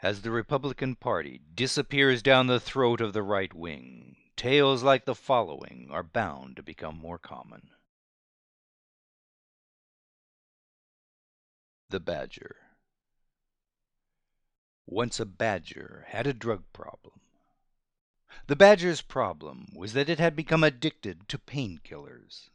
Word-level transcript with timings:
As 0.00 0.22
the 0.22 0.30
Republican 0.30 0.94
Party 0.94 1.40
disappears 1.54 2.22
down 2.22 2.46
the 2.46 2.60
throat 2.60 3.00
of 3.00 3.12
the 3.12 3.22
right 3.22 3.52
wing, 3.52 4.16
tales 4.36 4.84
like 4.84 5.04
the 5.04 5.14
following 5.14 5.88
are 5.90 6.04
bound 6.04 6.54
to 6.56 6.62
become 6.62 6.96
more 6.96 7.18
common. 7.18 7.70
The 11.90 11.98
Badger 11.98 12.56
Once 14.86 15.18
a 15.18 15.26
badger 15.26 16.04
had 16.08 16.28
a 16.28 16.32
drug 16.32 16.62
problem. 16.72 17.20
The 18.46 18.56
badger's 18.56 19.02
problem 19.02 19.66
was 19.74 19.94
that 19.94 20.08
it 20.08 20.20
had 20.20 20.36
become 20.36 20.62
addicted 20.62 21.28
to 21.28 21.38
painkillers. 21.38 22.50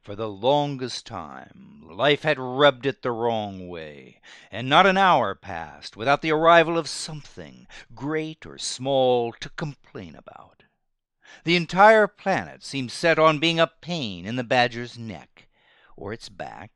For 0.00 0.16
the 0.16 0.30
longest 0.30 1.06
time 1.06 1.82
life 1.86 2.22
had 2.22 2.38
rubbed 2.38 2.86
it 2.86 3.02
the 3.02 3.12
wrong 3.12 3.68
way, 3.68 4.22
and 4.50 4.68
not 4.68 4.86
an 4.86 4.96
hour 4.96 5.34
passed 5.34 5.98
without 5.98 6.22
the 6.22 6.30
arrival 6.30 6.78
of 6.78 6.88
something, 6.88 7.66
great 7.94 8.46
or 8.46 8.56
small, 8.56 9.32
to 9.34 9.50
complain 9.50 10.14
about. 10.14 10.62
The 11.44 11.56
entire 11.56 12.06
planet 12.06 12.64
seemed 12.64 12.90
set 12.90 13.18
on 13.18 13.38
being 13.38 13.60
a 13.60 13.66
pain 13.66 14.24
in 14.24 14.36
the 14.36 14.44
badger's 14.44 14.96
neck, 14.96 15.48
or 15.96 16.12
its 16.12 16.30
back, 16.30 16.72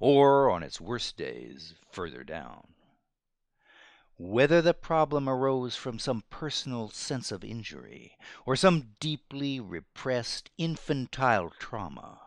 or, 0.00 0.50
on 0.50 0.62
its 0.62 0.80
worst 0.80 1.16
days, 1.18 1.74
further 1.90 2.24
down. 2.24 2.74
Whether 4.16 4.62
the 4.62 4.74
problem 4.74 5.28
arose 5.28 5.76
from 5.76 5.98
some 5.98 6.24
personal 6.30 6.88
sense 6.88 7.30
of 7.30 7.44
injury, 7.44 8.16
or 8.46 8.56
some 8.56 8.94
deeply 9.00 9.60
repressed 9.60 10.50
infantile 10.56 11.50
trauma, 11.58 12.23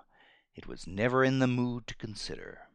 it 0.57 0.67
was 0.67 0.87
never 0.87 1.23
in 1.23 1.39
the 1.39 1.47
mood 1.47 1.85
to 1.87 1.95
consider. 1.95 2.67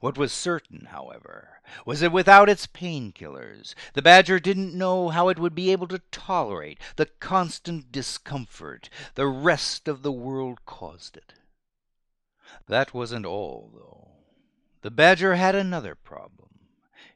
What 0.00 0.18
was 0.18 0.32
certain, 0.32 0.86
however, 0.90 1.60
was 1.86 2.00
that 2.00 2.12
without 2.12 2.48
its 2.48 2.66
painkillers 2.66 3.74
the 3.92 4.02
badger 4.02 4.40
didn't 4.40 4.76
know 4.76 5.10
how 5.10 5.28
it 5.28 5.38
would 5.38 5.54
be 5.54 5.70
able 5.70 5.86
to 5.88 6.00
tolerate 6.10 6.80
the 6.96 7.06
constant 7.06 7.92
discomfort 7.92 8.88
the 9.14 9.26
rest 9.26 9.86
of 9.86 10.02
the 10.02 10.12
world 10.12 10.64
caused 10.66 11.16
it. 11.16 11.34
That 12.66 12.92
wasn't 12.92 13.26
all, 13.26 13.70
though. 13.74 14.08
The 14.80 14.90
badger 14.90 15.36
had 15.36 15.54
another 15.54 15.94
problem. 15.94 16.51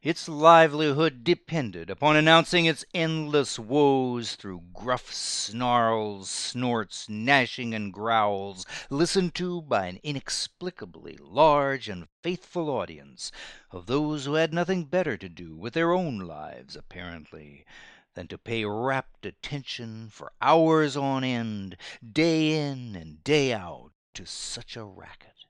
Its 0.03 0.27
livelihood 0.27 1.23
depended 1.23 1.89
upon 1.89 2.17
announcing 2.17 2.65
its 2.65 2.83
endless 2.93 3.57
woes 3.57 4.35
through 4.35 4.61
gruff 4.73 5.13
snarls, 5.13 6.29
snorts, 6.29 7.07
gnashing, 7.07 7.73
and 7.73 7.93
growls, 7.93 8.65
listened 8.89 9.33
to 9.33 9.61
by 9.61 9.87
an 9.87 9.97
inexplicably 10.03 11.15
large 11.21 11.87
and 11.87 12.07
faithful 12.21 12.69
audience 12.69 13.31
of 13.71 13.85
those 13.85 14.25
who 14.25 14.33
had 14.33 14.53
nothing 14.53 14.83
better 14.83 15.15
to 15.15 15.29
do 15.29 15.55
with 15.55 15.73
their 15.73 15.93
own 15.93 16.19
lives, 16.19 16.75
apparently, 16.75 17.65
than 18.13 18.27
to 18.27 18.37
pay 18.37 18.65
rapt 18.65 19.25
attention 19.25 20.09
for 20.09 20.33
hours 20.41 20.97
on 20.97 21.23
end, 21.23 21.77
day 22.03 22.69
in 22.69 22.95
and 22.95 23.23
day 23.23 23.53
out, 23.53 23.91
to 24.13 24.25
such 24.25 24.75
a 24.75 24.83
racket. 24.83 25.45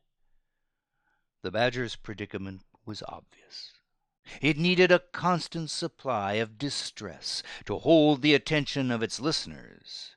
The 1.41 1.49
badger's 1.49 1.95
predicament 1.95 2.61
was 2.85 3.01
obvious. 3.07 3.76
It 4.41 4.57
needed 4.57 4.91
a 4.91 4.99
constant 4.99 5.69
supply 5.69 6.33
of 6.33 6.57
distress 6.57 7.41
to 7.65 7.79
hold 7.79 8.21
the 8.21 8.33
attention 8.33 8.91
of 8.91 9.01
its 9.01 9.19
listeners, 9.19 10.15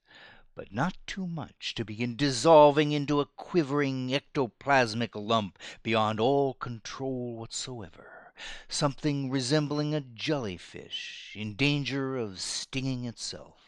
but 0.54 0.72
not 0.72 0.96
too 1.06 1.26
much 1.26 1.74
to 1.76 1.84
begin 1.84 2.16
dissolving 2.16 2.92
into 2.92 3.20
a 3.20 3.26
quivering 3.26 4.08
ectoplasmic 4.08 5.14
lump 5.14 5.58
beyond 5.82 6.18
all 6.18 6.54
control 6.54 7.36
whatsoever, 7.36 8.32
something 8.68 9.30
resembling 9.30 9.94
a 9.94 10.00
jellyfish 10.00 11.32
in 11.36 11.54
danger 11.54 12.16
of 12.16 12.40
stinging 12.40 13.04
itself. 13.04 13.59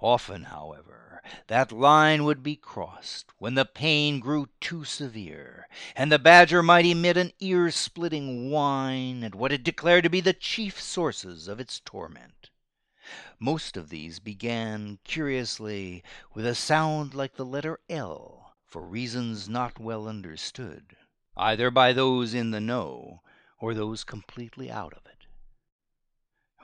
Often, 0.00 0.44
however, 0.44 1.22
that 1.48 1.72
line 1.72 2.24
would 2.24 2.42
be 2.42 2.54
crossed 2.54 3.32
when 3.38 3.54
the 3.54 3.64
pain 3.64 4.20
grew 4.20 4.48
too 4.60 4.84
severe, 4.84 5.68
and 5.96 6.12
the 6.12 6.18
badger 6.18 6.62
might 6.62 6.86
emit 6.86 7.16
an 7.16 7.32
ear 7.40 7.70
splitting 7.70 8.50
whine 8.50 9.24
at 9.24 9.34
what 9.34 9.52
it 9.52 9.64
declared 9.64 10.04
to 10.04 10.10
be 10.10 10.20
the 10.20 10.32
chief 10.32 10.80
sources 10.80 11.48
of 11.48 11.58
its 11.58 11.80
torment. 11.80 12.50
Most 13.38 13.76
of 13.76 13.88
these 13.88 14.20
began, 14.20 14.98
curiously, 15.04 16.04
with 16.34 16.46
a 16.46 16.54
sound 16.54 17.14
like 17.14 17.34
the 17.34 17.44
letter 17.44 17.80
L, 17.88 18.54
for 18.66 18.82
reasons 18.82 19.48
not 19.48 19.80
well 19.80 20.06
understood, 20.06 20.96
either 21.36 21.70
by 21.70 21.92
those 21.92 22.34
in 22.34 22.50
the 22.50 22.60
know 22.60 23.22
or 23.58 23.74
those 23.74 24.04
completely 24.04 24.70
out 24.70 24.92
of 24.92 25.06
it. 25.06 25.15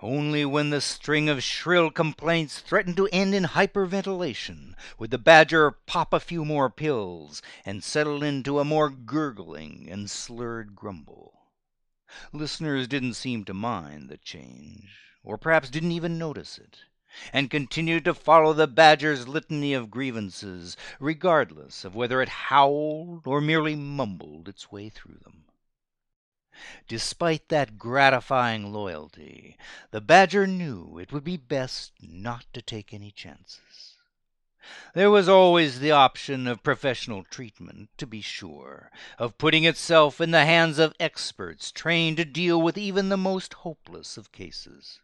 Only 0.04 0.44
when 0.44 0.70
the 0.70 0.80
string 0.80 1.28
of 1.28 1.44
shrill 1.44 1.88
complaints 1.88 2.58
threatened 2.58 2.96
to 2.96 3.08
end 3.12 3.36
in 3.36 3.44
hyperventilation 3.44 4.74
would 4.98 5.12
the 5.12 5.18
badger 5.18 5.70
pop 5.70 6.12
a 6.12 6.18
few 6.18 6.44
more 6.44 6.68
pills 6.70 7.40
and 7.64 7.84
settle 7.84 8.20
into 8.24 8.58
a 8.58 8.64
more 8.64 8.90
gurgling 8.90 9.86
and 9.88 10.10
slurred 10.10 10.74
grumble. 10.74 11.46
Listeners 12.32 12.88
didn't 12.88 13.14
seem 13.14 13.44
to 13.44 13.54
mind 13.54 14.08
the 14.08 14.18
change, 14.18 14.90
or 15.22 15.38
perhaps 15.38 15.70
didn't 15.70 15.92
even 15.92 16.18
notice 16.18 16.58
it, 16.58 16.80
and 17.32 17.48
continued 17.48 18.04
to 18.04 18.12
follow 18.12 18.52
the 18.52 18.66
badger's 18.66 19.28
litany 19.28 19.72
of 19.72 19.88
grievances, 19.88 20.76
regardless 20.98 21.84
of 21.84 21.94
whether 21.94 22.20
it 22.20 22.28
howled 22.28 23.24
or 23.24 23.40
merely 23.40 23.76
mumbled 23.76 24.48
its 24.48 24.72
way 24.72 24.88
through 24.88 25.18
them. 25.22 25.41
Despite 26.86 27.48
that 27.48 27.78
gratifying 27.78 28.72
loyalty, 28.72 29.56
the 29.90 30.00
badger 30.00 30.46
knew 30.46 30.98
it 30.98 31.10
would 31.10 31.24
be 31.24 31.36
best 31.36 31.92
not 32.00 32.44
to 32.52 32.60
take 32.60 32.92
any 32.92 33.10
chances. 33.10 33.96
There 34.94 35.10
was 35.10 35.28
always 35.28 35.80
the 35.80 35.90
option 35.90 36.46
of 36.46 36.62
professional 36.62 37.24
treatment, 37.24 37.88
to 37.98 38.06
be 38.06 38.20
sure, 38.20 38.90
of 39.18 39.36
putting 39.38 39.64
itself 39.64 40.20
in 40.20 40.30
the 40.30 40.44
hands 40.44 40.78
of 40.78 40.94
experts 41.00 41.72
trained 41.72 42.18
to 42.18 42.24
deal 42.24 42.60
with 42.60 42.78
even 42.78 43.08
the 43.08 43.16
most 43.16 43.54
hopeless 43.54 44.16
of 44.16 44.30
cases. 44.30 45.00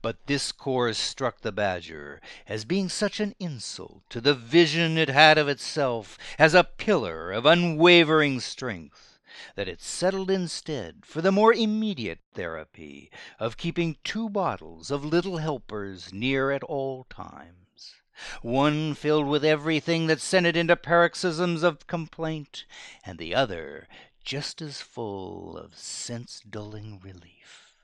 But 0.00 0.26
this 0.26 0.52
course 0.52 0.98
struck 0.98 1.42
the 1.42 1.52
badger 1.52 2.20
as 2.46 2.64
being 2.64 2.88
such 2.88 3.20
an 3.20 3.34
insult 3.38 4.02
to 4.10 4.20
the 4.20 4.34
vision 4.34 4.96
it 4.96 5.10
had 5.10 5.38
of 5.38 5.48
itself 5.48 6.16
as 6.38 6.54
a 6.54 6.64
pillar 6.64 7.30
of 7.30 7.46
unwavering 7.46 8.40
strength 8.40 9.15
that 9.54 9.68
it 9.68 9.80
settled 9.80 10.30
instead 10.30 11.04
for 11.04 11.20
the 11.20 11.32
more 11.32 11.52
immediate 11.52 12.20
therapy 12.32 13.10
of 13.38 13.56
keeping 13.56 13.96
two 14.04 14.28
bottles 14.28 14.90
of 14.90 15.04
Little 15.04 15.38
Helpers 15.38 16.12
near 16.12 16.50
at 16.50 16.62
all 16.62 17.04
times, 17.04 17.94
one 18.42 18.94
filled 18.94 19.26
with 19.26 19.44
everything 19.44 20.06
that 20.06 20.20
sent 20.20 20.46
it 20.46 20.56
into 20.56 20.76
paroxysms 20.76 21.62
of 21.62 21.86
complaint, 21.86 22.64
and 23.04 23.18
the 23.18 23.34
other 23.34 23.88
just 24.24 24.60
as 24.60 24.80
full 24.80 25.56
of 25.56 25.76
sense 25.76 26.40
dulling 26.40 27.00
relief. 27.02 27.74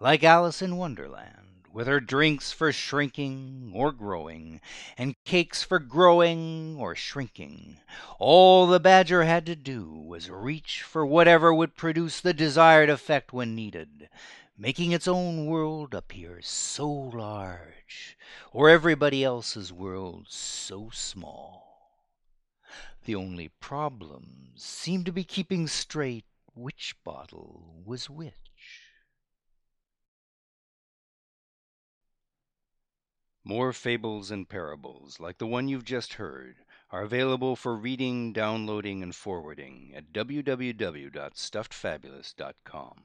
Like 0.00 0.22
Alice 0.22 0.62
in 0.62 0.76
Wonderland 0.76 1.48
with 1.72 1.86
her 1.86 2.00
drinks 2.00 2.50
for 2.50 2.72
shrinking 2.72 3.70
or 3.74 3.92
growing, 3.92 4.60
and 4.96 5.14
cakes 5.24 5.62
for 5.62 5.78
growing 5.78 6.76
or 6.78 6.94
shrinking. 6.94 7.78
All 8.18 8.66
the 8.66 8.80
badger 8.80 9.24
had 9.24 9.46
to 9.46 9.56
do 9.56 9.97
was 10.18 10.28
reach 10.28 10.82
for 10.82 11.06
whatever 11.06 11.54
would 11.54 11.76
produce 11.76 12.20
the 12.20 12.34
desired 12.34 12.90
effect 12.90 13.32
when 13.32 13.54
needed, 13.54 14.08
making 14.56 14.90
its 14.90 15.06
own 15.06 15.46
world 15.46 15.94
appear 15.94 16.40
so 16.42 16.90
large, 16.90 18.18
or 18.52 18.68
everybody 18.68 19.22
else's 19.22 19.72
world 19.72 20.26
so 20.28 20.90
small. 20.92 22.02
The 23.04 23.14
only 23.14 23.50
problem 23.60 24.54
seemed 24.56 25.06
to 25.06 25.12
be 25.12 25.22
keeping 25.22 25.68
straight 25.68 26.24
which 26.52 26.96
bottle 27.04 27.80
was 27.84 28.10
which. 28.10 28.34
More 33.44 33.72
fables 33.72 34.32
and 34.32 34.48
parables 34.48 35.20
like 35.20 35.38
the 35.38 35.46
one 35.46 35.68
you've 35.68 35.84
just 35.84 36.14
heard 36.14 36.56
are 36.90 37.02
available 37.02 37.54
for 37.54 37.76
reading, 37.76 38.32
downloading, 38.32 39.02
and 39.02 39.14
forwarding 39.14 39.92
at 39.94 40.10
www.stuffedfabulist.com. 40.12 43.02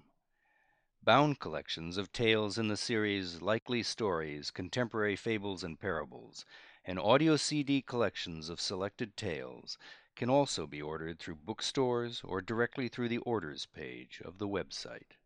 Bound 1.04 1.40
collections 1.40 1.98
of 1.98 2.14
tales 2.14 2.58
in 2.58 2.70
the 2.70 2.78
series 2.78 3.42
Likely 3.42 3.84
Stories, 3.84 4.52
Contemporary 4.52 5.18
Fables 5.18 5.64
and 5.64 5.78
Parables, 5.78 6.46
and 6.86 6.98
audio 6.98 7.36
CD 7.36 7.82
collections 7.82 8.48
of 8.48 8.62
selected 8.62 9.18
tales 9.18 9.78
can 10.16 10.30
also 10.30 10.66
be 10.66 10.82
ordered 10.82 11.20
through 11.20 11.36
bookstores 11.36 12.22
or 12.24 12.42
directly 12.42 12.88
through 12.88 13.10
the 13.10 13.18
orders 13.18 13.66
page 13.66 14.22
of 14.24 14.38
the 14.38 14.48
website. 14.48 15.18